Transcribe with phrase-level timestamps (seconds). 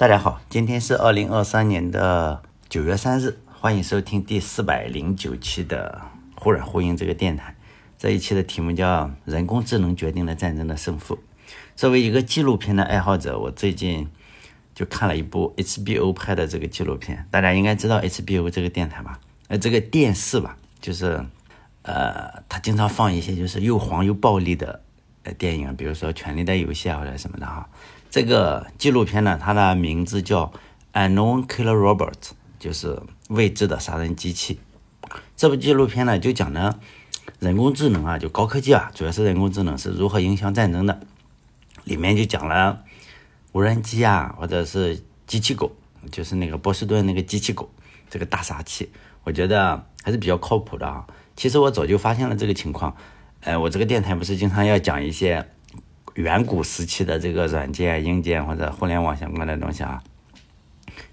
[0.00, 6.00] 大家好，今天是二零二三年的九月三日，欢迎收听第四百零九期的
[6.42, 7.54] 《忽软忽硬》这个电台。
[7.98, 11.16] 这一期的题目叫《人工智能决定了战争的胜负》。
[11.76, 14.08] 作为一个纪录片的爱好者，我最近
[14.74, 17.26] 就看了一部 HBO 拍的这个纪录片。
[17.30, 19.20] 大家应该知道 HBO 这个电台吧？
[19.48, 21.22] 呃，这个电视吧，就是
[21.82, 24.80] 呃，它经常放一些就是又黄又暴力的
[25.24, 27.68] 呃电影，比如说《权力的游戏》啊或者什么的哈。
[28.10, 30.46] 这个纪录片呢，它的名字叫
[30.92, 32.12] 《Unknown Killer Robot》，
[32.58, 34.58] 就是未知的杀人机器。
[35.36, 36.80] 这部纪录片呢，就讲呢，
[37.38, 41.00] 人工智能啊，就高科技啊，主要是人工智能是如何影响战争的。
[41.84, 42.82] 里面就讲了
[43.52, 45.70] 无人机啊，或者是机器狗，
[46.10, 47.70] 就是那个波士顿那个机器狗，
[48.10, 48.90] 这个大杀器，
[49.22, 51.06] 我觉得还是比较靠谱的啊。
[51.36, 52.96] 其实我早就发现了这个情况，
[53.42, 55.48] 呃，我这个电台不是经常要讲一些。
[56.20, 60.02] 远古时期的这个软件、硬件或者互联网相关的东西啊，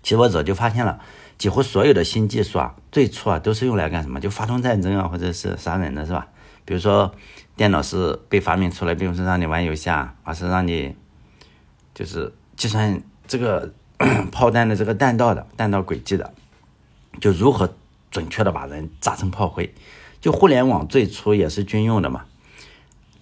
[0.03, 0.99] 其实我早就发现了，
[1.37, 4.19] 几乎所有的新技术啊，最初啊都是用来干什么？
[4.19, 6.27] 就发动战争啊，或者是杀人的，是吧？
[6.65, 7.13] 比如说
[7.55, 10.95] 电脑是被发明出来，并不是让你玩游戏啊，而是让你
[11.93, 13.73] 就是计算这个
[14.31, 16.33] 炮弹的这个弹道的弹道轨迹的，
[17.19, 17.73] 就如何
[18.11, 19.73] 准确的把人炸成炮灰。
[20.19, 22.25] 就互联网最初也是军用的嘛。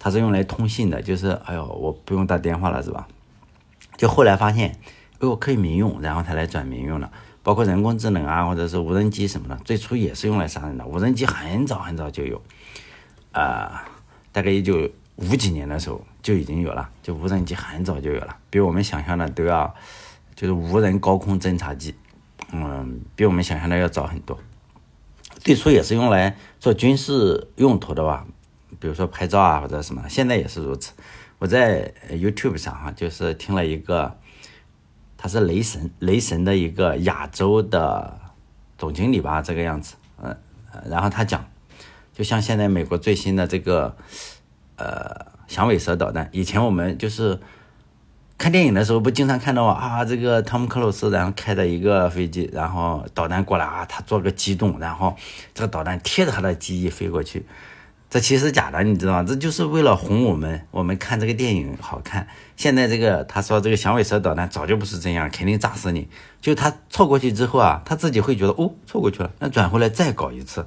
[0.06, 3.08] 它是用来通信的，就是哎呦，我不用打电话了，是吧？
[3.96, 4.70] 就后来发现，
[5.14, 7.10] 哎呦，可以民用，然后它来转民用了。
[7.42, 10.86] 包括人工智能啊，或者是无人机什么的，最初也是用来杀人的。
[10.86, 12.40] 无人机很早很早就有，
[13.32, 13.82] 啊，
[14.30, 19.74] 大概也就五几年的时候就已经有了，就无人机很早就有了，比我们想象的都要，
[20.36, 21.92] 就是无人高空侦察机，
[22.52, 24.38] 嗯，比我们想象的要早很多。
[25.40, 28.24] 最初也是用来做军事用途的吧。
[28.78, 30.92] 比如说拍照啊或者什么，现在也是如此。
[31.38, 34.18] 我在 YouTube 上哈，就是听了一个，
[35.18, 38.18] 他是雷神，雷神的一个亚洲的
[38.78, 39.96] 总经理吧，这个样子。
[40.22, 40.34] 嗯，
[40.88, 41.44] 然后他讲，
[42.14, 43.94] 就像现在美国最新的这个
[44.76, 47.38] 呃响尾蛇导弹，以前我们就是
[48.38, 55.14] 看电影的时候不经常看到啊，这个汤姆克鲁斯然后开着一个飞机，然后导弹过来啊，他做个机动，然后
[55.52, 57.44] 这个导弹贴着他的机翼飞过去。
[58.08, 59.24] 这其实假的，你知道吗？
[59.26, 62.28] 这就是为了哄我们，我们看这个电影好看。
[62.56, 66.08] 现在这个他说这个响尾蛇导弹早就不是这样，肯定炸死你。
[66.40, 70.64] 就他错过去之后啊，他自己会觉得哦，错过去了，那转回来再搞一次。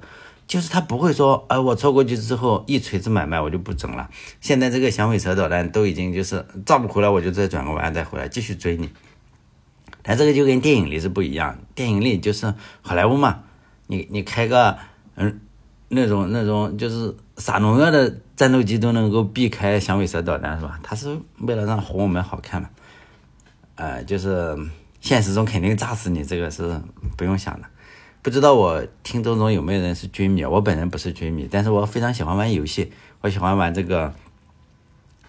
[0.47, 4.09] 就是他不会说，哎，我错过去之后一锤子买卖我就不整了。
[4.41, 8.89] 现在这个响尾蛇导弹都已经就是炸不回来，我就再转个弯再回来继续追你。
[10.03, 13.44] 但这个就跟电影里是不一样，电影里就是好莱坞嘛，
[13.88, 14.77] 你你开个
[15.16, 15.39] 嗯。
[15.91, 20.77] 那种那种就是撒农药的战斗机都能够避开响尾蛇导弹是吧？
[20.83, 22.69] 它是为了让哄我们好看嘛？
[23.75, 24.55] 呃，就是
[25.00, 26.81] 现实中肯定炸死你，这个是
[27.16, 27.67] 不用想的。
[28.22, 30.44] 不知道我听众中有没有人是军迷？
[30.44, 32.91] 我本人不是军迷，但是我非常喜欢玩游戏，
[33.22, 34.13] 我喜欢玩这个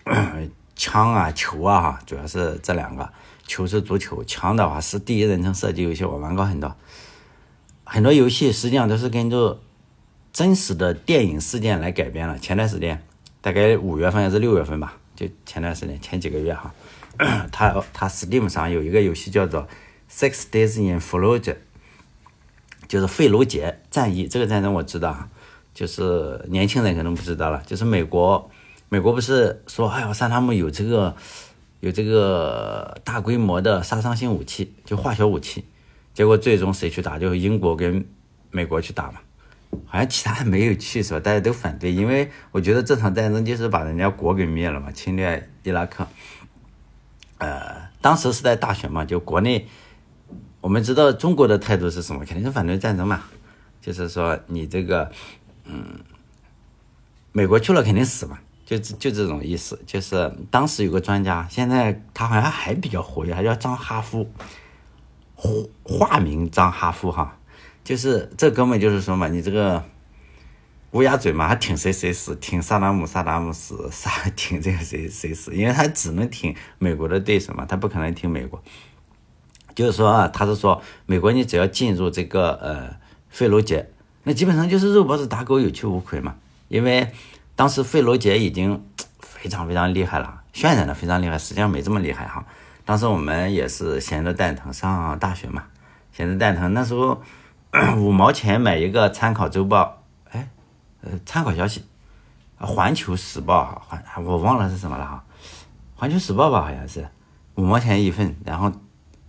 [0.75, 3.09] 枪啊球啊哈，主要是这两个，
[3.47, 6.75] 球是足球，枪的话是第一人称射击游戏，我玩过很多。
[7.85, 9.61] 很多游戏实际上都是跟着。
[10.33, 12.39] 真实的电影事件来改编了。
[12.39, 13.03] 前段时间，
[13.41, 16.73] 大概五月份还是六月份吧，就前段时间前几个月哈，
[17.51, 19.63] 他他 Steam 上有一个游戏叫做
[20.11, 21.41] 《Six Days in Fallujah》，
[22.87, 24.29] 就是费卢杰战役。
[24.29, 25.29] 这个战争我知道，
[25.75, 27.63] 就是年轻人可能不知道了。
[27.67, 28.51] 就是美国，
[28.89, 31.15] 美国不是说哎呀，萨达姆有这个
[31.81, 35.65] 有这个大规模的杀伤性武器，就化学武器，
[36.15, 37.19] 结果最终谁去打？
[37.19, 38.07] 就是英国跟
[38.51, 39.21] 美国去打嘛。
[39.87, 41.21] 好像其他没有去是吧？
[41.21, 46.07] 大家都反对，因为我觉得这场战争就是把人家国给灭了嘛，侵略伊拉克。
[47.39, 49.67] 呃，当时是在大选嘛，就国内，
[50.61, 52.25] 我们知道中国的态度是什么？
[52.25, 53.25] 肯定是反对战争嘛，
[53.81, 55.11] 就是说你这个，
[55.65, 56.01] 嗯，
[57.33, 59.81] 美国去了肯定死嘛，就就这种意思。
[59.87, 64.31] 就是当时有个专家，现在他好像还比较活跃，他叫张哈夫，
[65.83, 67.37] 化名张哈夫哈。
[67.83, 69.83] 就是这哥们就是说嘛，你这个
[70.93, 78.63] 乌鸦嘴嘛，还挺谁谁死，挺萨达姆萨达姆死，杀 挺这个谁谁死，因为他只能挺美国的对手嘛，他不可能挺美国。
[79.75, 82.97] 就是说啊，他是说美国，你只要进入这个呃
[83.29, 83.89] 费罗杰，
[84.25, 86.35] 那基本上就是肉包子打狗，有去无回嘛。
[86.69, 87.13] 因为
[87.57, 88.85] 当时费罗杰已经
[89.21, 92.45] 非常非常厉害了，渲染的非常厉害，实际上没这么厉害哈。
[92.85, 95.65] 当时我们也是闲着蛋疼上大学嘛，
[96.13, 97.23] 闲着蛋疼那时候。
[97.97, 100.49] 五毛钱买一个参考周报，哎，
[101.03, 101.85] 呃，参考消息，
[102.57, 105.25] 环球时报哈，环我忘了是什么了哈，
[105.95, 107.09] 环球时报吧，好像是
[107.55, 108.73] 五毛钱一份，然后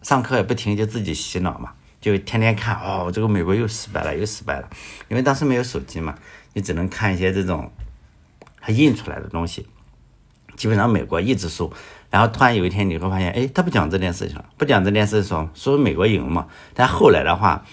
[0.01, 4.67] 上课也不听，就自己洗脑嘛，就天天看哦，这个美国又失败了，又失败了。
[5.07, 6.15] 因为当时没有手机嘛，
[6.53, 7.71] 你只能看一些这种
[8.59, 9.67] 它印出来的东西。
[10.57, 11.71] 基本上美国一直输，
[12.09, 16.47] 然后突然有一天你会发现，哎，他不讲这件事情了，不讲这件事，说说美国赢嘛。
[16.73, 17.63] 但后来的话，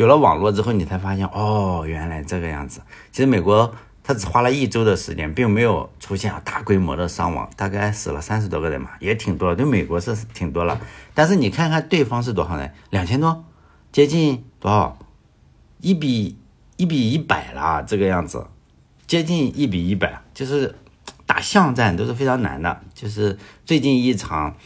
[0.00, 2.80] 有了网络之后，你才发现，哦，原来这个样子。
[3.12, 3.70] 其实美国
[4.02, 10.80] 他只花了一周的时间，并没有出现大规模的伤亡，大概死了三十多个人嘛，也挺多，对美国是挺多了。
[11.12, 13.44] 但是你看看对方是多少人，两千多，
[13.92, 14.96] 接近多少？
[15.82, 16.34] 一比
[16.78, 18.46] 一比一百了，这个样子，
[19.06, 20.74] 接近一比一百，就是。
[21.26, 24.56] 打巷战都是非常难的，就是最近一场，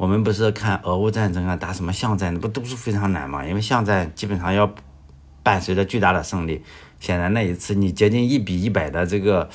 [0.00, 3.44] 我们不是看俄乌战争啊，打什么巷战，不都是非常难嘛？
[3.44, 4.74] 因为巷战基本上要
[5.42, 6.64] 伴随着巨大的胜利。
[7.00, 9.50] 显然那一次你接近一比一百的这个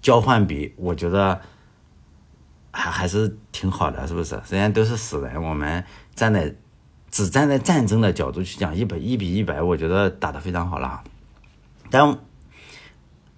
[0.00, 1.40] 交换比，我觉得
[2.70, 4.40] 还还是挺好的，是不是？
[4.44, 5.84] 虽然都是死人，我们
[6.14, 6.54] 站在
[7.10, 11.02] 只站在战争的角度去讲，一百一比一百，我觉得打得非常好了。
[11.90, 12.16] 但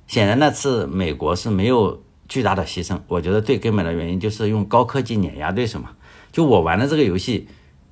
[0.06, 2.02] 显然那次美国是没有。
[2.28, 5.90] 巨大的牺牲，我觉得最根本的原因就是用高科技碾压对手嘛。
[6.32, 7.46] 就我玩的这个游戏，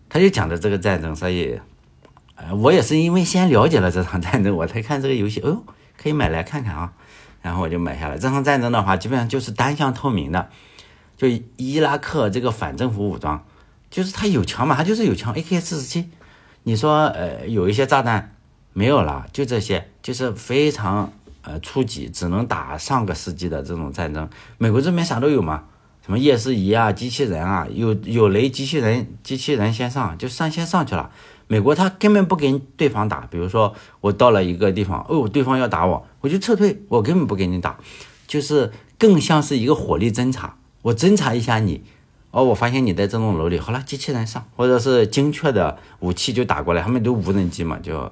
[0.09, 1.61] 他就讲的这个战争，所以，
[2.35, 5.41] 呃，我也是因为先了解了这场战争，我才看这个游戏。
[5.41, 5.63] 哦，
[5.97, 6.93] 可以买来看看啊，
[7.43, 8.19] 然后我就买下来。
[8.19, 10.49] 这场战争的话，基本上就是单向透明的，
[11.17, 13.45] 就伊拉克这个反政府武装，
[13.91, 16.11] 就是他有枪嘛，他就是有枪，AK 四十七。
[16.63, 18.35] 你说，呃，有一些炸弹
[18.73, 21.13] 没有了，就这些，就是非常。
[21.43, 24.29] 呃，初级只能打上个世纪的这种战争。
[24.59, 25.65] 美国这边啥都有嘛，
[26.05, 31.11] 什么夜视仪啊、机器人啊，有有雷机器人，机器人先上就上先上去了。
[31.47, 37.77] 美国他根本不跟对方打，比如说我到了一个地方，哦，对方要打我，我就撤退，我根本不跟你打，
[38.27, 40.57] 就是更像是一个火力侦察。
[40.83, 41.83] 我侦察一下你，
[42.31, 48.11] 哦，我发现你在这栋楼里，好了，机器人上，或者是精确的武器就打过来，他们都无人机嘛，就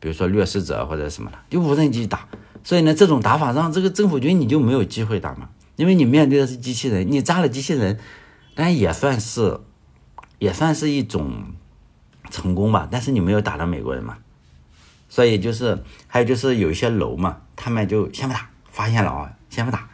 [0.00, 2.26] 比如说掠食者或者什么的，就无人机打。
[2.64, 5.48] 所以呢，这种打法让这个政府军你就没有机会打嘛，
[5.82, 7.98] 因为你面对的是机器人，你扎了机器人，
[8.54, 9.58] 但也算是，
[10.38, 11.42] 也算是一种
[12.30, 12.86] 成功吧。
[12.88, 14.18] 但是你没有打到美国人嘛，
[15.08, 19.90] 所以就是还有就是有一些楼嘛，他们就先不打，发现了啊，先不打，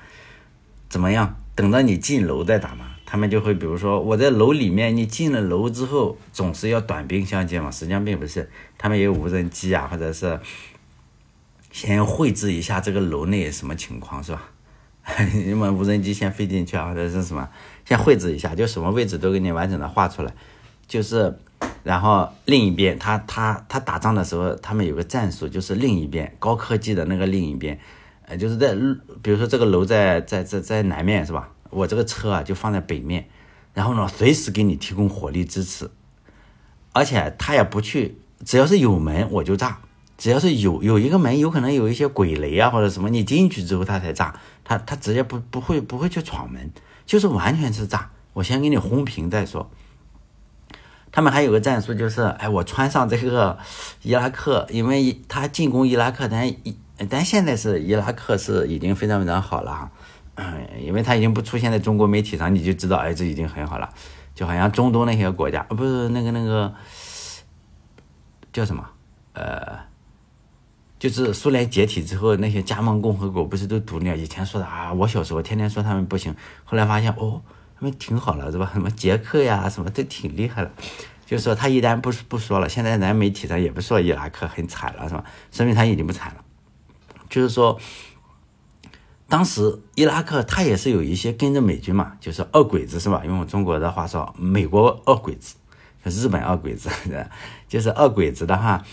[0.90, 1.40] 怎么样？
[1.54, 2.84] 等到你进楼再打嘛。
[3.06, 10.38] 他们就会比如说我在楼里面，你进了楼之后总是要短兵相接嘛，实际上并不是，他们也有无人机啊，或者是。
[11.70, 14.48] 先绘制一下这个楼内什么情况是吧？
[15.32, 17.48] 你们无人机先飞进去啊，或者是什么？
[17.84, 20.32] 先绘制一下，就什么位置都给你完整的画出来。
[20.86, 21.38] 就是，
[21.82, 27.78] 然后另一边，他他他打仗的时候，他们有个战术，就是另一边高科技的那个另一边，
[28.26, 28.74] 呃，就是在，
[29.22, 31.50] 比如说这个楼在在在在南面是吧？
[31.70, 33.28] 我这个车啊就放在北面，
[33.74, 35.90] 然后呢随时给你提供火力支持，
[36.92, 39.78] 而且他也不去，只要是有门我就炸。
[40.18, 44.34] 只要是有有一个门，有可能有一些鬼雷啊或者什么，你进去之后他才炸，
[44.64, 46.70] 他他直接不不会不会去闯门，
[47.06, 48.10] 就是完全是炸。
[48.34, 49.70] 我先给你轰平再说。
[51.10, 53.58] 他们还有个战术就是，哎，我穿上这个
[54.02, 56.76] 伊拉克，因为他进攻伊拉克，但伊
[57.08, 59.90] 但现在是伊拉克是已经非常非常好了哈，
[60.34, 63.88] 嗯，因为他已经不出现在中国媒体上，你就知道，哎，这已经很好了。
[64.34, 66.74] 就好像中东那些国家，不是那个那个
[68.52, 68.84] 叫什么，
[69.32, 69.87] 呃。
[70.98, 74.20] 就是苏联解体之后，那些加盟共和国不是都独立？
[74.20, 77.40] 以前说的啊，我小时候天天说他们不行，后来发现哦，
[77.78, 78.68] 他们挺好了，是吧？
[78.72, 80.70] 什么捷克呀，什么都挺厉害了。
[81.24, 85.22] 就是说他一旦不不说了，现在咱媒体上也不说伊拉克很惨了，是吧？
[85.52, 86.42] 说明他已经不惨了。
[87.30, 87.78] 就是说，
[89.28, 93.22] 当时伊拉克他也是有一些跟着美军嘛，就是二鬼子，是吧？
[93.24, 95.54] 用中国的话说，美国二鬼子，
[96.02, 96.90] 日本二鬼子，
[97.68, 98.84] 就是二鬼子的话。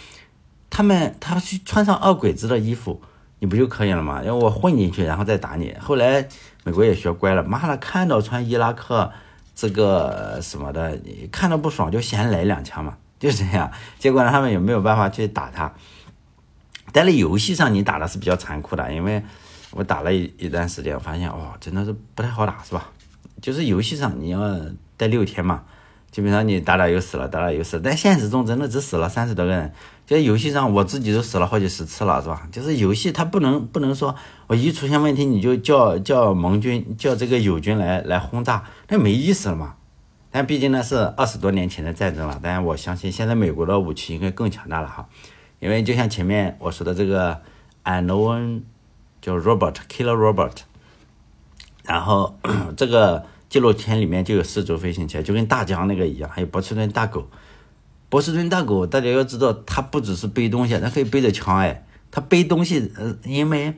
[0.76, 3.02] 他们他去穿上二鬼子的衣服，
[3.40, 4.22] 你不就可以了吗？
[4.22, 5.74] 因为我混进去，然后再打你。
[5.80, 6.28] 后来
[6.66, 9.10] 美国也学乖了，妈的，看到穿伊拉克
[9.56, 13.72] 这个什么的，你看到不爽就先来两枪嘛，就这样。
[13.98, 15.72] 结果呢，他们也没有办法去打他。
[16.92, 19.24] 但是游戏上你打的是比较残酷的，因为
[19.72, 22.90] 我打了一一段时间，发现哦，真的是不太好打，是吧？
[23.42, 24.42] 就是游戏上你要
[24.98, 25.64] 待六天嘛。
[26.12, 29.74] 基本上你打打又死了，打打又死，但现实中真的只死了三十多个人。
[30.06, 32.48] 在游戏上，我自己都死了好几十次了，是吧？
[32.52, 34.16] 就是游戏它不能不能说
[34.48, 39.76] 我一出现问题你就叫叫盟军叫这个友军来来轰炸，那没意思了嘛。
[40.32, 45.08] 但毕竟那是二十多年前的战争了，但我相信现在美国的武器应该更强大了哈。
[45.60, 47.42] 因为就像前面我说的这个
[47.84, 48.62] unknown
[49.22, 50.58] 叫 robot killer robot，
[51.84, 52.38] 然后
[52.78, 53.26] 这个。
[53.48, 57.26] 纪录片里面就有四轴飞行器，就跟大疆那个一样，还有波士顿大狗。
[58.16, 61.86] 波士顿大狗，大家要知道，它不只是背东西，它可以背着枪哎。
[62.10, 63.74] 它背东西，呃，因为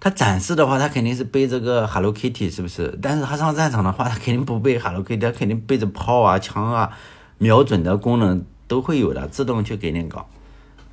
[0.00, 2.98] 它展示的话，它肯定是背这个 Hello Kitty，是不是？
[3.00, 6.90] 但是它上战场的话，它肯定不背 Hello Kitty，它肯定背着炮啊、枪啊，
[7.38, 10.28] 瞄准的功能都会有的，自动去给你搞。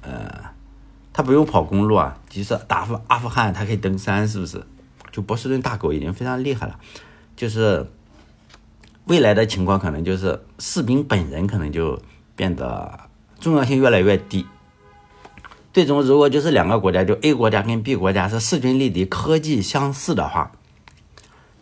[0.02, 0.52] 呃，
[1.12, 4.64] 它不用跑公路啊，即使打阿富汗，它可以登山，是不是？
[5.12, 6.80] 就波士顿大狗已经非常厉害了，
[7.36, 7.90] 就是
[9.06, 12.00] 未来的情况可能就是士兵本人可能就
[12.36, 14.46] 变得重要性越来越低。
[15.74, 20.52] 最终，如果就是两个国家，就 A 国家跟 B 国家是势均力敌、科技相似的话，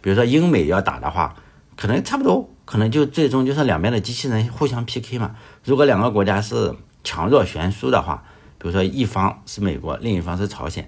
[0.01, 1.35] 比如说英美要打的话，
[1.75, 5.35] 可能差不多，可能就最终就是两边的机器人互相 PK 嘛。
[5.63, 8.23] 如果两个国家是强弱悬殊的话，
[8.59, 10.87] 比如说一方是美国，另一方是朝鲜，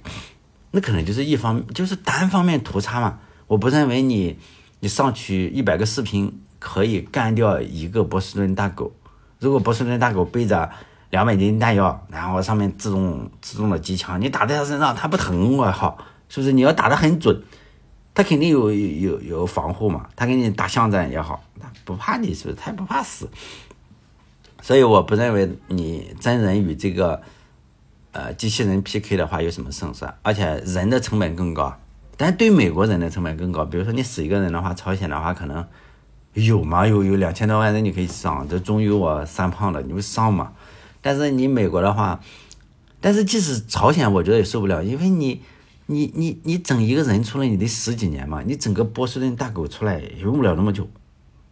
[0.70, 3.20] 那可能就是一方就是单方面屠杀嘛。
[3.48, 4.38] 我不认为你
[4.82, 8.94] 你上去一百个士兵可以干掉一个波士顿大狗。
[9.46, 10.70] 如果不是那大狗背着。
[11.12, 15.98] 两百斤弹药，然后上面自动自动的机枪，你打在他身上，他不疼，我靠，
[16.28, 16.52] 是不是？
[16.52, 17.42] 你要打得很准，
[18.14, 22.56] 他肯定有有有防护嘛，他给你打巷战也好，他不怕你，是不是？
[22.56, 23.30] 他也不怕死，
[24.62, 27.22] 所以我不认为你真人与这个
[28.12, 31.80] 呃机器人 PK 的话有什么胜算，而且人的成本更高，
[32.18, 33.64] 但对美国人的成本更高。
[33.64, 35.66] 比如说你死一个人的话，朝鲜的话可能
[36.36, 40.52] 有嘛，有有两千多万人你可以上，这总有我三胖了，你不上嘛？
[41.02, 42.20] 但是你美国的话，
[43.00, 45.42] 但是即使朝鲜，我觉得也受不了，因为你，
[45.86, 50.88] 你，你，你整一个人出来，你得十几年嘛，你整个波士顿大狗出来用不了那么久，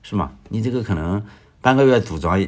[0.02, 0.34] 是吗？
[0.50, 1.24] 你这个可能
[1.62, 2.46] 半个月组装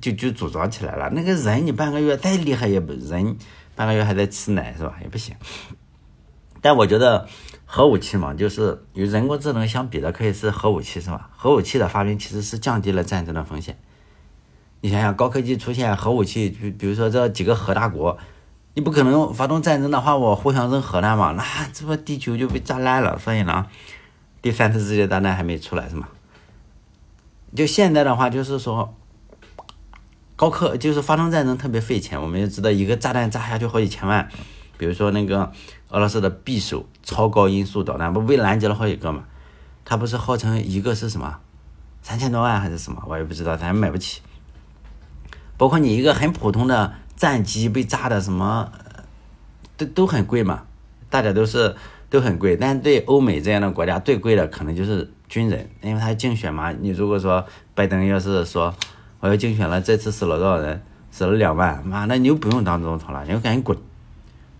[0.00, 3.36] 就就组装起来了，那个人你半个月再厉害也不人
[3.76, 4.96] 半个月还在吃奶是吧？
[5.02, 5.34] 也不行。
[6.62, 7.28] 但我觉得
[7.70, 11.28] 核武器嘛，就是与人工智能相比的，可以是核武器是吧？
[11.36, 13.78] 核武器的发明其实是降低了战争的风险。
[14.80, 18.16] 你想想，高科技出现核武器，比比如说这几个核大国，
[18.72, 23.18] 你不可能发动战争的话，我互相扔核弹嘛，那这不地球就被炸烂了。
[23.18, 23.66] 所以呢，
[24.40, 26.08] 第三次世界大战还没出来是吗？
[27.54, 28.94] 就现在的话，就是说，
[30.36, 32.18] 高科就是发动战争特别费钱。
[32.18, 34.26] 我们也知道，一个炸弹炸下去好几千万。
[34.78, 35.52] 比如说那个
[35.90, 39.24] 俄罗斯的匕首超高音速导弹，不被拦截了好几个嘛？
[39.84, 41.40] 它不是号称一个是什么
[42.00, 43.02] 三千多万还是什么？
[43.06, 44.22] 我也不知道，咱买不起。
[45.56, 48.70] 包括你一个很普通的战机被炸的什么，
[49.76, 50.62] 都都很贵嘛，
[51.10, 51.74] 大家都是
[52.08, 52.56] 都很贵。
[52.56, 56.70] 但对欧美这样的国家，最贵的可能就是军人，因为他竞选嘛。
[56.70, 57.44] 你如果说
[57.74, 58.72] 拜登要是说
[59.18, 60.80] 我要竞选了，这次死了多少人？
[61.10, 63.76] 死了两万，妈，那你就不用当总统了，你就赶紧滚。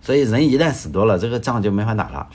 [0.01, 2.27] 所以人一旦死多了，这个仗就没法打了。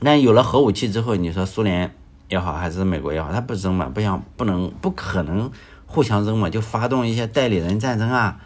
[0.00, 1.94] 那有了核武器之后，你说苏联
[2.28, 5.50] 也好，还是美国也好，他不扔嘛，不想不能不可能。
[5.84, 8.40] 互相扔嘛，就发动一些代理人战争啊！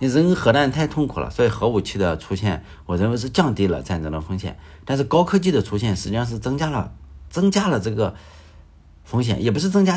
[0.00, 4.58] 你扔核弹太痛苦了，所以核武器的出现，我认为是降低了战争的风险。
[4.84, 6.92] 但是高科技的出现，实际上是增加了
[7.30, 8.16] 增加了这个
[9.04, 9.96] 风险，也不是增加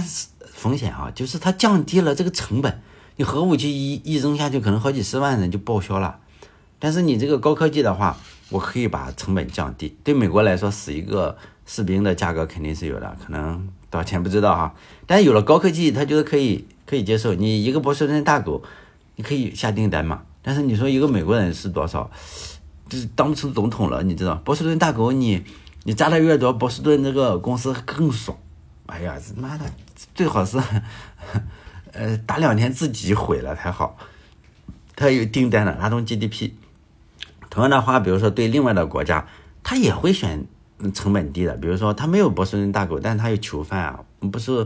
[0.54, 2.80] 风险啊，就是它降低了这个成本。
[3.16, 6.20] 你核武器一一扔下去，可能好几十万人就报销了。
[6.82, 8.18] 但是你这个高科技的话，
[8.50, 9.96] 我可以把成本降低。
[10.04, 14.76] 对美国来说，死一个士兵的价格肯定是有的，可能多少钱不知道哈。
[15.08, 16.66] 但是有了高科技，他就是可以。
[16.84, 18.62] 可以接受，你一个波士顿大狗，
[19.16, 20.24] 你可以下订单嘛？
[20.42, 22.12] 但是你说一个美国人是多少，
[22.90, 24.36] 就是当不成总统了，你知道？
[24.44, 25.42] 波士顿大狗，你
[25.84, 28.38] 你扎的越多，波士顿这个公司更爽。
[28.88, 29.64] 哎呀，妈的，
[30.14, 30.60] 最好是，
[31.94, 33.96] 呃，打两天自己毁了才好。
[34.94, 36.52] 他有订单的，拉动 GDP。
[37.52, 39.28] 同样的话，比如说对另外的国家，
[39.62, 40.44] 他也会选
[40.96, 41.56] 成本低的。
[41.58, 44.00] 比如说他没有波士顿大狗，但是他有囚犯啊，
[44.32, 44.66] 不是。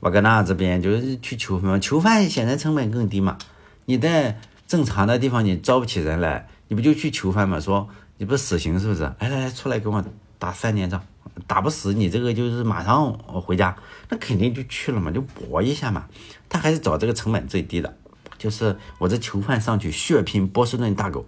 [0.00, 3.38] 瓦格纳这边就是去囚犯，囚犯显然成本更低嘛。
[3.86, 7.58] 你在正常的地方你招不起人来，你不就去囚犯嘛？
[7.58, 7.88] 说
[8.18, 9.00] 你不死刑是不是？
[9.18, 10.04] 来来来，出来给我
[10.38, 11.00] 打三年仗，
[11.46, 13.74] 打不死你这个就是马上回家，
[14.10, 16.04] 那肯定就去了嘛，就搏一下嘛。
[16.50, 17.96] 他还是找这个成本最低的，
[18.36, 21.24] 就是我这囚犯上去血拼波士顿大狗。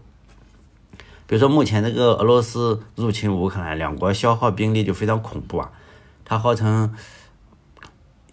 [1.27, 5.71] 比如说目前这个俄罗斯入侵乌克兰，两国消耗兵力就非常恐怖啊，
[6.25, 6.95] 他号称。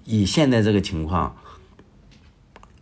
[0.05, 1.33] 以现在这个情况，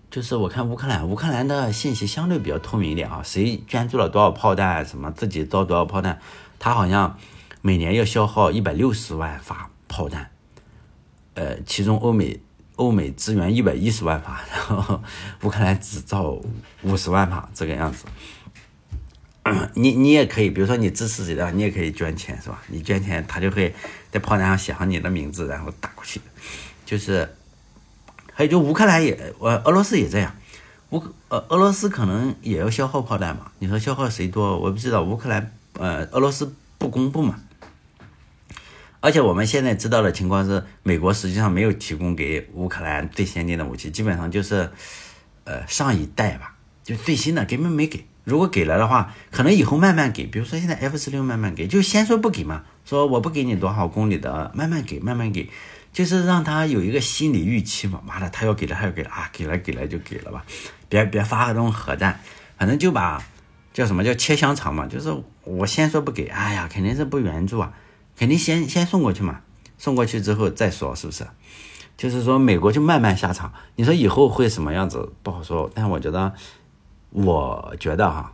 [0.10, 6.20] 就是我看乌克兰，乌克兰的信息相对比较透明一点啊，谁捐助了多少炮弹，什么自己造多少炮弹，
[6.58, 7.16] 他好像
[7.62, 10.32] 每年要消耗一百六十万发炮弹，
[11.36, 12.40] 呃，其中欧美
[12.78, 15.00] 欧美支援一百一十万发，然后
[15.44, 16.36] 乌克兰只造
[16.82, 18.06] 五十万发这个样子。
[19.74, 22.62] 你你也可以，比如说你支持谁的，你也可以捐钱是吧？
[22.68, 23.74] 你捐钱，他就会
[24.12, 26.22] 在炮弹上写上你的名字，然后打过去。
[26.86, 27.28] 就是
[28.34, 30.36] 还有就乌克兰也，呃，俄罗斯也这样。
[30.92, 33.52] 乌呃俄罗斯可能也要消耗炮弹嘛？
[33.60, 34.60] 你说消耗谁多？
[34.60, 35.02] 我不知道。
[35.04, 37.40] 乌克兰呃俄罗斯不公布嘛？
[39.00, 44.70] 而且我们现在知道的情况是，美国实际上没有提供给乌克兰最先进的武器，基本上就是
[45.46, 48.06] 呃上一代吧，就最新的根本没给。
[48.24, 50.26] 如果给了的话，可能以后慢慢给。
[50.26, 55.50] 比如说现在 F 十六慢慢给，就先说不给嘛，说我不给你多少公里的，慢慢给，慢慢给。
[55.94, 60.46] 就是让他有一个心理预期嘛，妈的，他要给了，他要给了啊，给了给了就给了吧，
[60.88, 62.18] 别别发那种核弹，
[62.58, 63.22] 反正就把
[63.74, 65.14] 叫什么叫切香肠嘛，就是
[65.44, 67.74] 我先说不给，哎呀，肯定是不援助啊，
[68.18, 69.42] 肯定先先送过去嘛，
[69.78, 71.28] 送过去之后再说是不是？
[71.98, 76.34] 就是说美国就慢慢下场，你说以后会什么样子不好说，但我觉得，
[77.12, 78.34] 我觉得哈，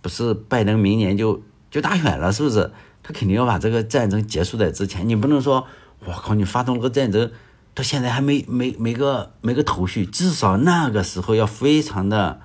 [0.00, 2.70] 不是拜登明年就就大选了，是不是？
[3.02, 5.66] 他肯定要把这个战争结束在之前，你不能说。
[6.04, 6.34] 我靠！
[6.34, 7.30] 你发动了个战争，
[7.74, 12.40] 到现在还没没没个没个头绪，至少那个时候要非常的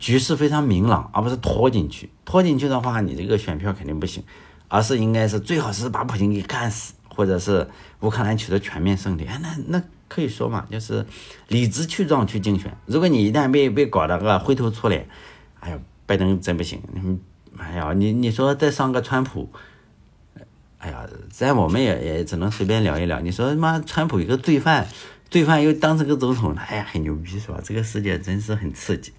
[0.00, 2.10] 局势非常明朗，而不是拖进去。
[2.24, 4.24] 拖进去的话，你这个选票肯定不行，
[4.66, 7.68] 而是应该是最好是把普京给干死，或者是
[8.00, 9.24] 乌克兰取得全面胜利。
[9.24, 11.06] 哎，那那可以说嘛，就是
[11.46, 12.76] 理直气壮去竞选。
[12.86, 15.08] 如果你一旦被被搞得个灰头土脸，
[15.60, 16.82] 哎呀，拜登真不行。
[17.56, 19.48] 哎呀，你你说再上个川普。
[20.78, 23.20] 哎呀，在我们也也只能随便聊一聊。
[23.20, 24.88] 你说他妈，川普一个罪犯，
[25.30, 27.60] 罪犯又当这个总统，哎呀，很牛逼是吧？
[27.62, 29.12] 这个世界真是很刺激。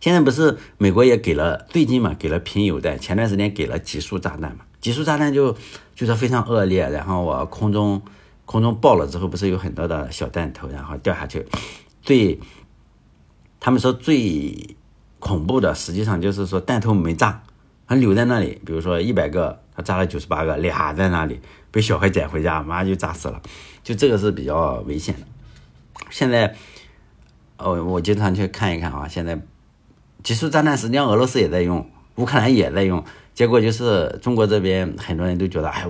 [0.00, 5.54] 现在不是美国也给了最近嘛，给了贫铀弹，前段时间给了集束炸弹嘛，集束炸弹就
[5.94, 8.00] 就说非常恶劣，然后我空中
[8.48, 11.46] 空中爆了之后，不是有很多的小弹头，然后掉下去。
[12.00, 12.40] 最
[13.60, 14.76] 他们说最
[15.18, 17.42] 恐怖的，实际上就是说弹头没炸，
[17.84, 19.60] 还留在那里，比如说一百个。
[19.84, 21.40] 炸了九十八个，俩在那里
[21.70, 23.40] 被小孩捡回家，马上就炸死了。
[23.84, 25.26] 就这个是比较危险的。
[26.10, 26.56] 现在，
[27.58, 29.06] 哦，我经常去看一看啊。
[29.06, 29.40] 现在，
[30.24, 33.04] 集束炸弹实际上俄罗斯也在用，乌克兰也在用。
[33.38, 35.86] 结果就是中国这边很多人都觉得，哎，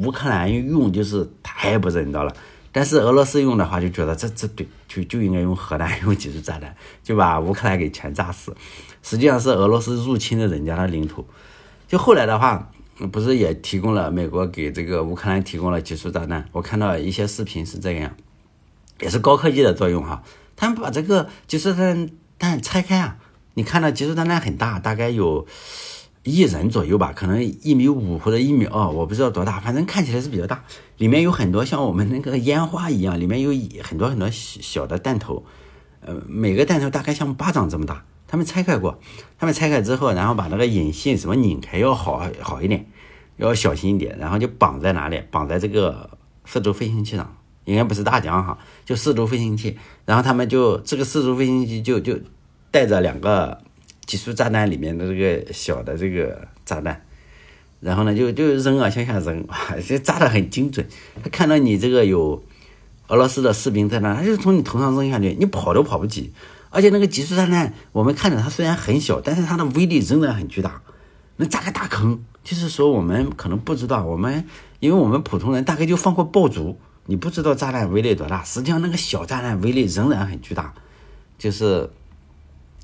[0.00, 2.32] 乌克兰用就是太不人道了。
[2.70, 8.56] 但是俄罗斯用的话，就觉得这这对，就就应该用核弹，用集束炸弹，就把乌克兰给全炸死。
[9.02, 11.26] 实际上是俄罗斯入侵了人家的领土。
[11.88, 12.70] 就后来的话。
[13.10, 16.48] 不是也提供了美国给这个乌克兰提供了集束炸弹？
[16.52, 18.14] 我看到一些视频是这样，
[19.00, 20.22] 也是高科技的作用哈。
[20.54, 23.16] 他们把这个集束弹弹拆开啊，
[23.54, 25.44] 你看到集束炸弹很大，大概有
[26.24, 30.64] 一人左右吧，可能一米五或者一米二，我不知道多大，反正看起来是比较大。
[30.96, 35.44] 里面有很多像我们那个烟花一样，里面有很多很多小的弹头，
[36.00, 38.04] 呃，每个弹头大概像巴掌这么大。
[38.26, 38.98] 他们拆开过，
[39.38, 42.86] 他们拆开之后，然后把那个引信什么拧开要好好一点，
[43.36, 45.22] 要小心一点，然后就绑在哪里？
[45.30, 46.10] 绑在这个
[46.46, 49.76] 四轴飞行器上，应该不是大疆哈，就四轴飞行器。
[50.06, 52.18] 然后他们就这个四轴飞行器就就
[52.70, 53.60] 带着两个
[54.06, 57.04] 集束炸弹里面的这个小的这个炸弹，
[57.80, 59.46] 然后呢就就扔啊，向下扔，
[59.86, 60.86] 这炸的很精准。
[61.22, 62.42] 他看到你这个有
[63.08, 66.32] 俄罗斯的士兵在那，他就从你头上扔下去，你跑都跑不及。
[66.70, 70.82] 而且那个集束炸弹，我们看着它虽然很小，但是它的威力仍然很巨大，
[71.36, 72.24] 能炸个大坑。
[72.42, 74.44] 就是说我们可能不知道，我们
[74.80, 78.42] 因为我们普通人大概就放过爆竹，你不知道炸弹威力多大。
[78.42, 80.74] 实际上那个小炸弹威力仍然很巨大，
[81.38, 81.88] 就是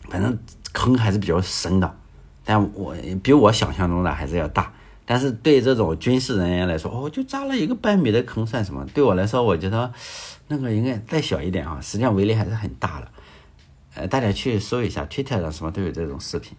[0.09, 0.39] 反正
[0.73, 1.97] 坑还是比较深的，
[2.45, 4.73] 但我比我想象中的还是要大。
[5.05, 8.87] 但是对这种军事人员来说，哦，就扎了一个半米的坑算什么？
[8.95, 9.93] 对我来说，我觉得
[10.47, 13.09] 那个应该再小一点啊，实际上威力还是很大的。
[13.97, 16.57] 呃，大家去搜一下，Twitter 上什么都有这种视频。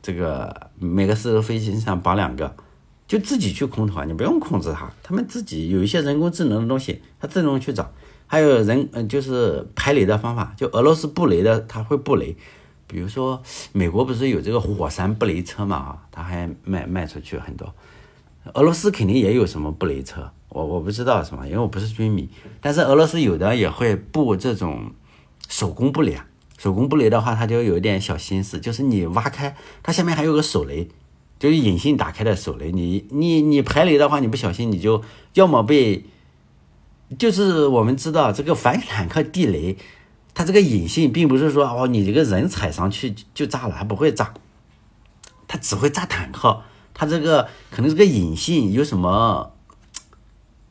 [0.00, 2.56] 这个每个四轴飞机上绑两个，
[3.06, 7.92] 就自己去空投啊，你不用控制它，他们自己有一些人工智能的东西，它自动去找。
[8.26, 12.34] 还有人，嗯，就是排雷的方法，就俄罗斯布雷的，它会布雷。
[12.90, 13.40] 比如说，
[13.72, 15.76] 美国不是有这个火山布雷车嘛？
[15.76, 17.72] 啊，它还卖卖出去很多。
[18.54, 22.28] 俄罗斯肯定也有什么布雷车，我我不知道什么，因为我不是军迷。
[22.60, 24.92] 但是俄罗斯有的也会布这种
[25.48, 26.18] 手工布雷。
[26.58, 30.88] 手工布雷的话，它就有一点小心思，就是你挖开，它下面还有个手雷，
[31.38, 32.72] 就是隐性打开的手雷。
[32.72, 35.02] 你你你排雷的话，你不小心你就
[35.34, 36.04] 要么被，
[37.18, 39.78] 就是我们知道这个反坦克地雷，
[40.34, 44.32] 它这个隐性并不是说哦你这个人踩上去就炸了，它不会炸，
[45.46, 46.62] 它只会炸坦克。
[46.94, 49.52] 它这个可能这个隐性有什么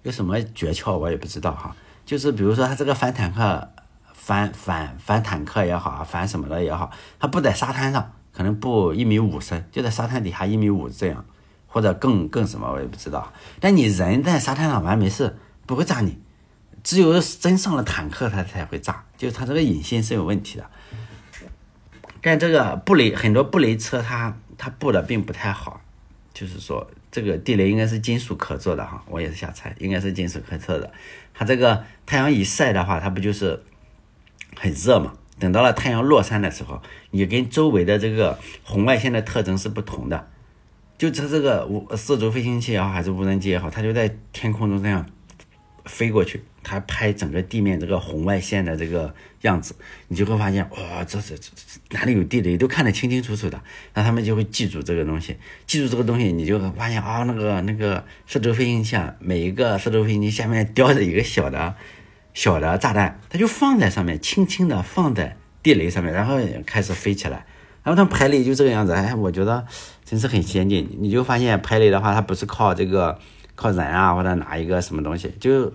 [0.03, 3.69] 有什么诀窍我也不知道哈，就是比如说它这个反坦克。
[4.13, 11.25] 反反反坦克也好啊，反什么的也好，它不在沙滩上，可能不一米五深，就在沙滩底下一米五这样，
[11.65, 13.33] 或者更更什么我也不知道。
[13.59, 16.19] 但你人在沙滩上玩没事，不会炸你。
[16.83, 20.69] 只有真上了坦克，它才会炸，就是它这个引信是有问题的。
[22.21, 25.81] 但这个布雷很多布雷车，它它布的并不太好，
[26.33, 30.91] 就是说这个地雷应该是金属壳做的哈，我也是瞎猜，应该是金属壳做的。
[31.33, 33.63] 它这个太阳一晒的话，它不就是
[34.57, 35.13] 很热嘛？
[35.39, 40.27] 等到了太阳落山的时候，你跟周围的这个红外线的特征是不同的。
[40.97, 45.05] 就它这个无四轴飞行器也好，还是无人机也好，它就在天空中这样
[45.89, 46.43] 飞过去。
[46.61, 49.73] 它拍整个地面这个红外线的这个样子，
[50.09, 51.51] 你就会发现，哇，这这这
[51.91, 53.59] 哪里有地雷都看得清清楚楚的。
[53.93, 61.73] 那他们就会记住这个东西，记住这个东西，你就发现啊，那个那个四轴飞行器啊，每一个四轴飞行器下面叼着一个小的、
[62.33, 67.45] 小的炸弹，它就放在上面，轻轻的放在地雷上面，然后开始飞起来。
[67.81, 69.65] 然后他们排雷就这个样子，哎，我觉得
[70.03, 70.97] 真是很先进。
[70.99, 73.17] 你就发现排雷的话，它不是靠这个
[73.59, 75.71] 靠人啊，或者拿一个什么东西，就。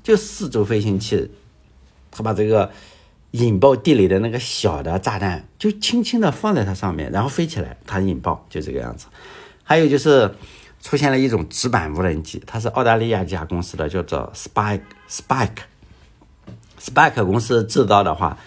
[0.00, 1.30] 就四轴飞行器，
[2.10, 2.70] 他把这个
[3.32, 9.06] 引爆地雷的那个小的炸弹，就轻轻的放在它上面，然后飞起来，它引爆，就这个样子。
[9.64, 10.34] 还有就是
[10.80, 14.80] 出现了一种直板无人机，它是澳大利亚一家公司的，叫做 Spike
[15.10, 15.58] Spike
[16.80, 18.38] Spike 公司制造的话，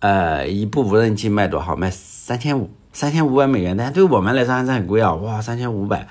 [0.00, 1.74] 呃，一部无人机卖多少？
[1.74, 3.74] 卖三千五，三千五百美元。
[3.74, 5.14] 但对我们来说还是很贵啊！
[5.14, 6.06] 哇，三千五百，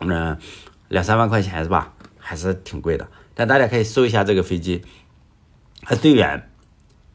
[0.00, 0.36] 嗯，
[0.92, 1.94] 两三万块钱是吧？
[2.18, 3.08] 还是挺贵的。
[3.34, 4.84] 但大家可以搜一下这个飞机，
[5.80, 6.50] 它最远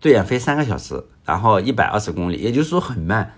[0.02, 3.34] 最远飞三个小时，然后一百二十公里，也就是说很慢。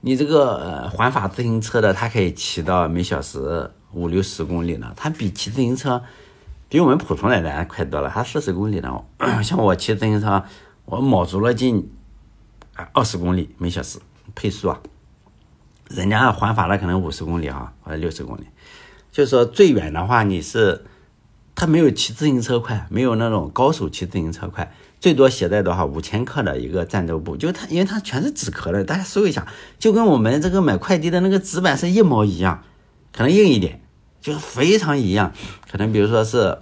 [0.00, 4.92] 你这个环法自行车的，它可以骑到每小时五六十公里呢。
[4.96, 6.02] 它比骑自行车，
[6.70, 8.08] 比我们普通人来快多了。
[8.08, 9.04] 它四十公里呢，
[9.44, 10.42] 像我骑自行车，
[10.86, 11.92] 我卯足了劲，
[12.94, 13.98] 二十公里每小时
[14.34, 14.80] 配速啊。
[15.88, 18.46] 人家环法的可能五十公里啊，或者六十公里。
[19.12, 20.84] 就是说最远的话，你是。
[21.54, 29.46] 他没有骑自行车快，没有那种高手骑自行车快，最多携带多少五千克的一个战斗部，就它，因为它全是纸壳的，大家搜一下，
[29.78, 32.64] 就跟我们这个买快递的那个纸板是一模一样，
[33.14, 33.82] 可能硬一点，
[34.22, 35.34] 就是非常一样，
[35.70, 36.58] 可能比如说是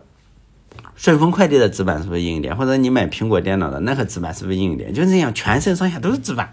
[0.96, 6.50] 顺丰快递的纸板是不是硬一点，或者你买苹果电脑的那个纸板是不是硬一点，就这样，全身上下都是纸板。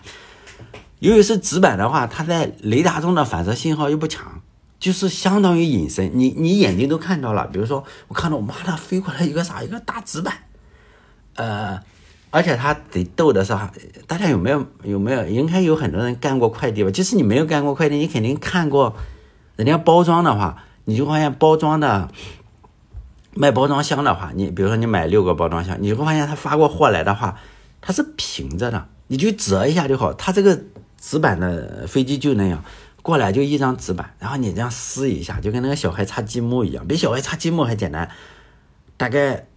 [0.99, 4.43] 由于是纸板的话，它在雷达中的反射信号又不强。
[4.79, 7.47] 就是相当于隐身，你你眼睛都看到了。
[7.47, 10.33] 比如说，我看到我妈她飞过来一个啥，一个大纸板，
[11.35, 11.79] 呃，
[12.29, 13.57] 而且他得逗的是，
[14.05, 15.25] 大家有没有有没有？
[15.27, 16.91] 应该有很多人干过快递吧？
[16.91, 18.95] 即使你没有干过快递，你肯定看过
[19.55, 22.09] 人家包装的话，你就发现包装的
[23.33, 27.39] 卖包装箱的话，你比如说你买六个包装箱，你会发现他发过货来的话，
[27.81, 30.13] 它是平着的，你就折一下就好。
[30.13, 30.59] 它这个
[30.99, 32.63] 纸板的飞机就那样。
[33.07, 38.11] 过来就一张纸板，然后你这样撕一下，就跟那个小孩擦积木一样，比小孩擦积木还简单。
[38.97, 39.47] 大概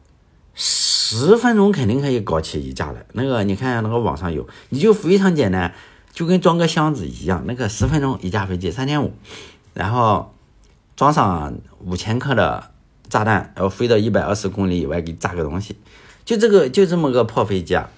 [0.54, 3.04] 十分钟肯定可以搞起一架来。
[3.14, 5.74] 那个你看那个网上有，你就非常简单，
[6.12, 7.42] 就跟装个箱子一样。
[7.44, 9.12] 那个十分钟一架飞机三千五，
[9.74, 10.32] 然后
[10.94, 12.70] 装上五千克的
[13.08, 15.74] 炸弹，然后飞到一百二十公里以外给炸个东西，
[16.24, 17.90] 就这个就这么个破飞机啊。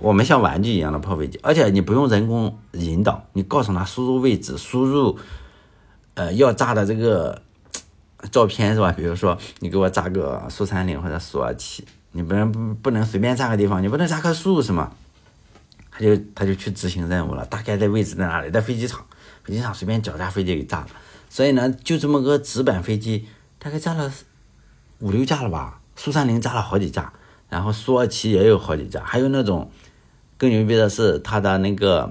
[0.00, 5.18] 我们像玩具一样的破飞机，而且你不用人工引导，你告诉他输入位置，输入
[6.14, 7.42] 呃要炸的这个
[8.32, 8.90] 照片是吧？
[8.92, 14.90] 比如说你给我炸个苏三零或者苏二七，你不能不能随便炸个地方，你不能炸棵树是吗？
[15.90, 18.50] 他就他就去执行任务了，大概的位置在哪里？
[18.50, 19.04] 在飞机场，
[19.44, 20.86] 飞机场随便找架飞机给炸了。
[21.28, 23.26] 所以呢，就这么个纸板飞机，
[23.58, 24.10] 大概炸了
[25.00, 25.80] 五六架了吧？
[25.94, 27.12] 苏三零炸了好几架，
[27.50, 29.70] 然后苏二七也有好几架，还有那种。
[30.40, 32.10] 更牛逼的是，它的那个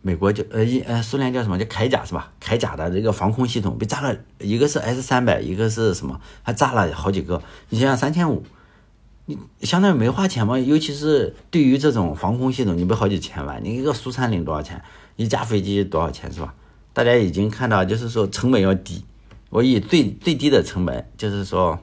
[0.00, 2.32] 美国叫呃一呃苏联叫什么叫铠甲是吧？
[2.42, 6.18] 铠甲的这个防空系统被炸了，一个是 S 三百，一个是什么？
[6.42, 7.42] 还炸了好几个。
[7.68, 8.42] 你想想三千五，
[9.26, 10.58] 你相当于没花钱嘛？
[10.58, 13.62] 尤其是对于这种防空系统，你不好几千万？
[13.62, 14.82] 你一个苏三零多少钱？
[15.16, 16.54] 一架飞机多少钱是吧？
[16.94, 19.04] 大家已经看到，就是说成本要低。
[19.50, 21.78] 我以最最低的成本，就是说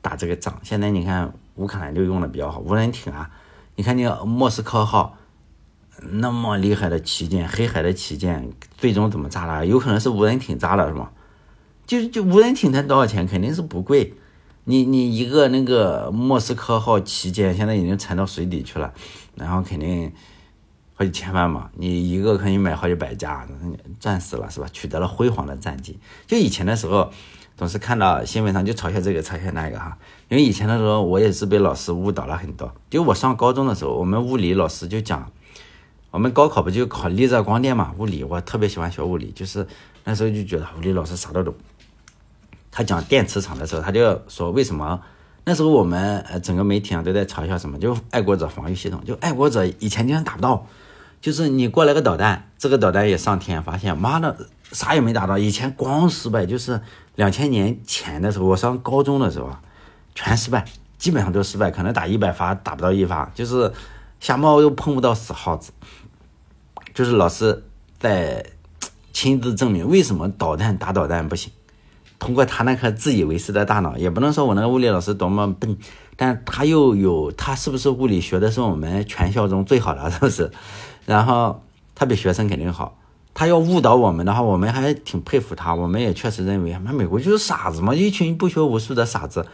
[0.00, 0.60] 打这个仗。
[0.62, 3.28] 现在你看乌克兰就用的比较好，无人艇啊。
[3.76, 5.16] 你看，那莫斯科号
[6.00, 9.66] 那么厉害的旗舰，黑海的旗舰，最终怎么炸了？
[9.66, 11.10] 有可能是无人艇炸了，是吗？
[11.86, 13.26] 就就无人艇才多少钱？
[13.26, 14.14] 肯定是不贵。
[14.64, 18.94] 你你一个那个莫斯科号旗舰，现在已经沉到水底去了，
[19.34, 20.12] 然后肯定
[20.94, 21.68] 好几千万嘛。
[21.74, 23.46] 你一个可以买好几百家，
[23.98, 24.68] 战死了是吧？
[24.72, 25.98] 取得了辉煌的战绩。
[26.26, 27.10] 就以前的时候。
[27.56, 29.96] 总是看到新闻上就嘲笑这个嘲笑那个哈，
[30.34, 32.74] 因为以前的时候我也是被老师误导了很多。
[32.90, 35.30] 就我上高中的时候，我们物理老师就讲，
[36.10, 37.94] 我们高考不就考离子光电嘛？
[37.96, 39.64] 物理我特别喜欢学物理，就是
[40.02, 41.54] 那时候就觉得物理老师啥都懂。
[42.72, 45.00] 他讲电磁场的时候，他就说为什么
[45.44, 50.66] 那时候我们呃整个媒体上都在嘲笑什么，就爱国者防御系统，就爱国者以前经常打不到，
[51.20, 56.80] 就是你过来个导弹，这个导弹也上天，发现妈的啥也没打到，以前光失败，就是
[57.14, 59.48] 两千年前的时候，我上高中的时候
[60.14, 60.64] 全失败，
[60.98, 63.72] 基本上都失败，可能打一百发打不到一发，就是
[64.20, 65.72] 瞎猫又碰不到死耗子。
[66.94, 67.64] 就是老师
[67.98, 68.44] 在
[69.12, 71.52] 亲自证明为什么导弹打导弹不行，
[72.18, 75.76] 通过他那颗自以为是的大脑，也不能说我那个物理老师多么笨，
[76.16, 80.50] 但他又有他是不是物理学的是我们全校中最好的，是不是？
[81.04, 81.60] 然后
[81.96, 82.96] 他比学生肯定好，
[83.34, 85.74] 他要误导我们的话，我们还挺佩服他。
[85.74, 89.44] 我们也确实认为，那美国就是傻子嘛，一群不学无术的傻子。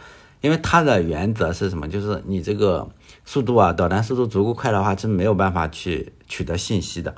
[0.41, 1.87] 因为它的原则是什么？
[1.87, 2.89] 就是你这个
[3.23, 7.15] 速度啊，导弹速度足够快的话，是没有办法去取得信息的。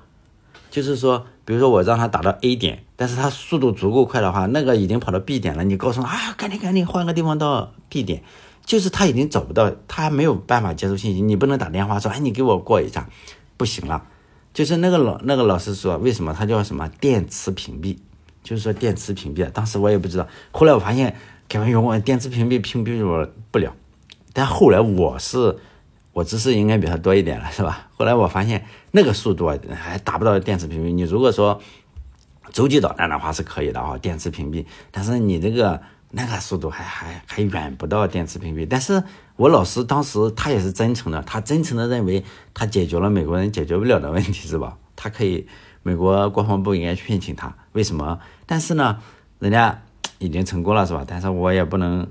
[0.69, 8.23] 就是说，比如说我让他打到 A 点，但是他速度足够快的话，那个已经跑到 B 点了，你告诉他啊，赶紧赶紧换个地方到 B 点，
[8.65, 13.07] 就是他已经找不到，他还没有办法接收信息，你不能打电话说，哎，你给我过一下，
[13.55, 14.03] 不行了。
[14.51, 17.97] 就是那个老那个老师说，为什么他叫什么电磁屏蔽？
[18.43, 21.15] 就是说电磁屏蔽，当时我也不知道，后来我发现
[21.53, 23.73] 开玩笑，我电磁屏蔽屏蔽我不了，
[24.33, 25.57] 但后来我是。
[26.11, 27.87] 我知识应该比他多一点了，是吧？
[27.97, 30.93] 后来我发现那个速度，还达不到电磁屏蔽。
[30.93, 31.59] 你如果说
[32.51, 34.63] 洲际导弹的话是可以的啊，电磁屏蔽。
[34.91, 38.67] 但是你这个那个速度还还还远不到电磁屏蔽。
[38.69, 39.01] 但是
[39.37, 44.77] 我老师当时他也是真诚的，他真诚的认为他解决了美国人解决不了的问题，是吧？
[44.95, 45.47] 他可以，
[45.81, 47.55] 美国国防部应该去聘请他。
[47.71, 48.19] 为什么？
[48.45, 48.99] 但是呢，
[49.39, 49.81] 人家
[50.23, 51.03] 已经成功了，是吧？
[51.07, 52.07] 但是我也不能。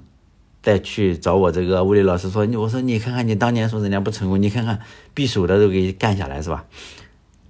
[0.64, 4.78] 再去找我这个物理老师说，你我说你看看你当年说人家不成功，你看看
[5.12, 6.64] 匕首的都给干下来是吧？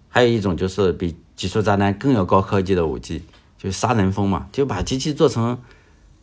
[0.09, 3.23] 还有一种就是比集束炸弹更要高科技的武器，
[3.59, 5.59] 就是杀人蜂嘛，就把机器做成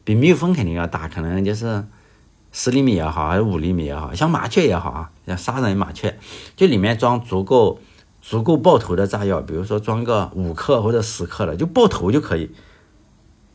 [0.04, 1.86] 比蜜蜂肯定要大，可能就是
[2.52, 6.18] 十厘米也好，还是五厘米也好，像麻雀也好啊，像杀人麻雀，
[6.56, 7.80] 就里面装足够
[8.20, 12.50] 足够爆头的炸药，比如说装个五克或者十克的，就爆头就可以。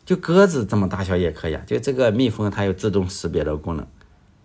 [0.05, 3.87] 就鸽子这么大小也可以啊，就这个蜜蜂它有自动识别的功能，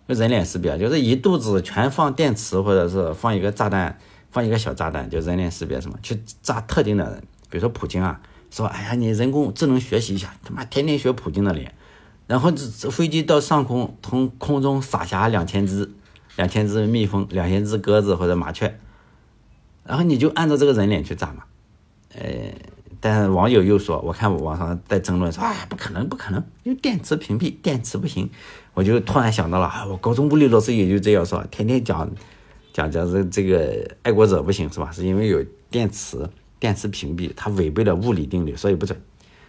[0.08, 3.98] 就人脸识别，就是一肚子全放电池或者是放一个炸弹，
[4.30, 8.18] 放一个小炸弹，就人脸识别什么去炸特定的人，比如说普京啊，
[8.50, 11.74] 说哎呀你人工智能学习一下，他妈天天学普京的脸，
[12.26, 15.90] 然后这飞机到上空从空中撒下两千只
[16.36, 18.80] 两千只蜜蜂，两千只鸽子或者麻雀，
[19.84, 21.44] 然后你就按照这个人脸去炸嘛，
[22.14, 22.22] 呃。
[23.02, 28.28] 但是网友又说，我看网上在争论说，啊，不可能，不可能，因为电磁屏蔽，电池不行。
[28.74, 32.08] 我就突然想到了，啊，我高中物理老师也就这样说，天天讲，
[32.72, 34.90] 讲讲这这个爱国者不行是吧？
[34.92, 39.00] 是因为有电磁，电磁屏蔽，它违背了物理定律，所以不准。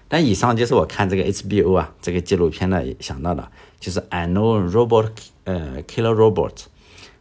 [0.07, 5.11] 但以上就是我看这个 HBO 啊这个纪录片的想到的，就是 Unknown Robot，
[5.43, 6.65] 呃，Killer Robot。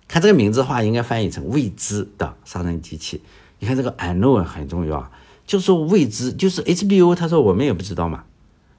[0.08, 3.20] 看这个名字的话，应该翻译成未知的杀人机器。
[3.58, 5.10] 你看这个 Unknown 很重要啊。
[5.50, 8.22] 就是未知，就是 HBO，他说我们也不知道嘛。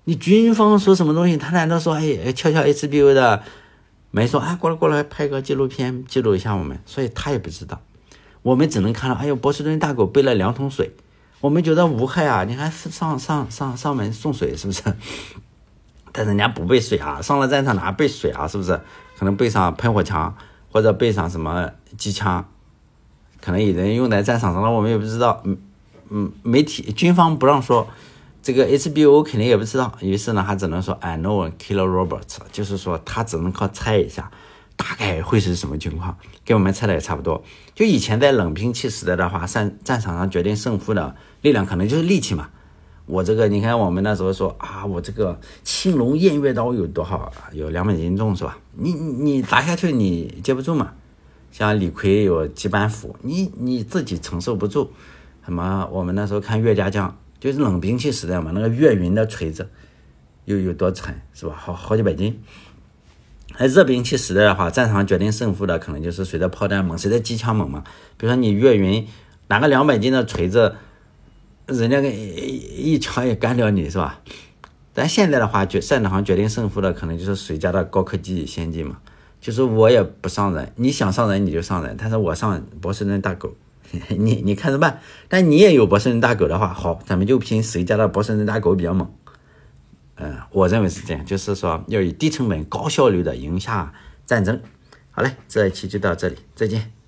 [0.05, 3.43] 你军方说什么东西，他难道说哎，悄悄 HBO 的
[4.09, 7.81] 没说啊，过来过来拍个纪录片记录一下我们，所以他也不知道。
[8.41, 10.95] 我们只能看到，哎呦，波士顿大狗背了两桶水，
[11.41, 14.81] 我们觉得无害啊，你还上上上上门送水是不是？
[16.13, 18.79] 但人家不背水啊，上了战场哪背水啊，是不是？
[19.19, 20.33] 可能背上喷火枪
[20.71, 22.47] 或者背上什么机枪，
[23.41, 25.57] 可能有人用在战场上了，我们也不知道，嗯。
[26.13, 27.87] 嗯，媒体军方不让说，
[28.43, 34.29] 这个 HBO 肯定也不知道，于是呢，他只能说 I know killer Roberts，就是说他只能靠猜一下，
[34.75, 37.41] 大概会是什么情况，跟我们猜的也差不多。
[37.73, 42.49] 就以前在冷兵器时代的话，战战场上决定胜负的力量可能就是力气嘛。
[43.05, 47.31] 我这个你看，我们那时候说啊，我这个青龙偃月刀有多少？
[47.53, 48.57] 有两百斤重是吧？
[48.75, 50.91] 你你砸下去你接不住嘛？
[51.51, 54.91] 像李逵有几板斧，你你自己承受不住。
[55.45, 55.87] 什么？
[55.91, 59.69] 我们那时候看岳家将，就是冷兵器时代嘛，那个岳云的锤子
[60.45, 61.55] 又有多沉，是吧？
[61.57, 62.39] 好好几百斤。
[63.57, 67.83] 在热兵器时代的话，战场决定胜负的可能就是谁的炮弹猛，谁的机枪猛嘛。
[68.17, 69.07] 比如说你岳云
[69.47, 70.75] 拿个两百斤的锤子，
[71.67, 74.21] 人家给一枪也干掉你，是吧？
[74.93, 78.97] 但现在的话，决战场上决定胜负的可能就是谁家的高科技先进嘛。
[79.39, 83.53] 就是我也不上人，你想上人你就上人，但是我上波士顿大狗。
[84.17, 89.11] 你你看着办，但你也有博士人大狗的话，好，咱们就拼谁家的博士人大狗比较猛。
[90.15, 93.93] 嗯，我认为是这样，就是说要以低成本、高效率的赢下
[94.25, 94.61] 战争。
[95.11, 97.00] 好嘞，这一期就到这里，再见。